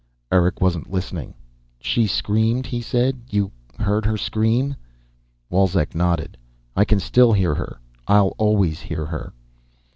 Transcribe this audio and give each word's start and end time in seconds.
Eric 0.31 0.61
wasn't 0.61 0.91
listening. 0.91 1.35
"She 1.79 2.07
screamed," 2.07 2.65
he 2.65 2.81
said. 2.81 3.19
"You 3.29 3.51
heard 3.77 4.03
her 4.07 4.17
scream?" 4.17 4.75
Wolzek 5.51 5.93
nodded. 5.93 6.37
"I 6.75 6.85
can 6.85 6.99
still 6.99 7.33
hear 7.33 7.53
her. 7.53 7.79
I'll 8.07 8.33
always 8.39 8.79
hear 8.79 9.05
her." 9.05 9.31